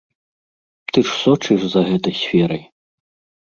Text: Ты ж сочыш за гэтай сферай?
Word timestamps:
Ты 0.91 0.99
ж 1.09 1.17
сочыш 1.21 1.61
за 1.75 1.81
гэтай 1.91 2.15
сферай? 2.21 2.63